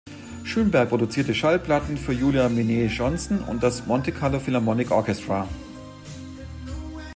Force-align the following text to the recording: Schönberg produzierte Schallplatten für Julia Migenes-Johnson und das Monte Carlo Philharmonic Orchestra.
Schönberg 0.43 0.89
produzierte 0.89 1.35
Schallplatten 1.35 1.95
für 1.95 2.11
Julia 2.11 2.49
Migenes-Johnson 2.49 3.41
und 3.41 3.61
das 3.61 3.85
Monte 3.85 4.11
Carlo 4.11 4.39
Philharmonic 4.39 4.89
Orchestra. 4.89 5.47